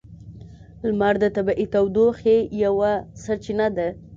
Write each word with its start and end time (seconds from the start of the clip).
لمر 0.87 1.13
د 1.23 1.25
طبیعی 1.35 1.65
تودوخې 1.73 2.37
یوه 2.63 2.91
سرچینه 3.23 3.67
ده. 3.77 3.87